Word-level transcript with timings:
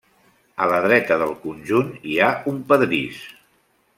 A 0.63 0.67
la 0.71 0.79
dreta 0.85 1.17
del 1.23 1.35
conjunt 1.43 1.93
hi 2.13 2.17
ha 2.21 2.31
un 2.53 2.57
pedrís. 2.73 3.23